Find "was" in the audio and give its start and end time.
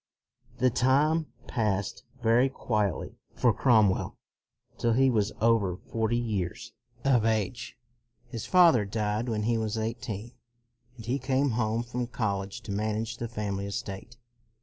5.11-5.31, 9.59-9.77